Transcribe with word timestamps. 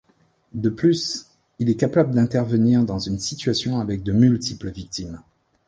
De 0.55 0.69
plus, 0.69 1.27
il 1.59 1.69
est 1.69 1.75
capable 1.75 2.15
d'intervenir 2.15 2.83
dans 2.85 2.97
une 2.97 3.19
situation 3.19 3.79
avec 3.79 4.01
de 4.01 4.13
multiples 4.13 4.71
victimes. 4.71 5.21